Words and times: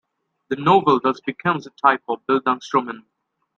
The 0.49 0.55
novel 0.55 0.99
thus 0.99 1.19
becomes 1.19 1.67
a 1.67 1.71
type 1.79 2.01
of 2.07 2.25
"Bildungsroman". 2.25 3.03